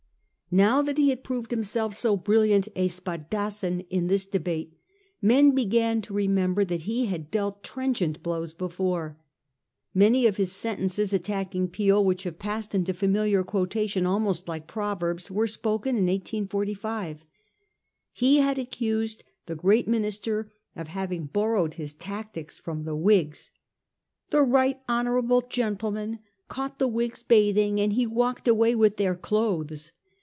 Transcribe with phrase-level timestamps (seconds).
[0.53, 4.77] Now that he had proved himself so brilliant a tpadassin in this debate,
[5.21, 9.17] men began to remember that he had dealt trenchant blows before.
[9.93, 15.31] Many of his sentences attacking Peel, which have passed into familiar quotation almost like proverbs,
[15.31, 17.23] were spoken in 1845.
[18.11, 23.51] He had accused the great minister of having borrowed his tactics from the "Whigs.'
[24.31, 29.15] The ight honourable gentleman caught the Whigs bath ing and he walked away with their
[29.15, 29.93] clothes.